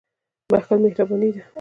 [0.49, 1.41] •بخښل مهرباني ده.